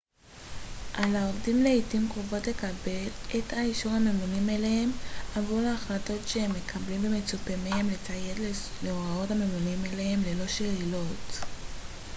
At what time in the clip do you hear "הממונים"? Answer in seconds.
3.91-4.49, 9.31-9.79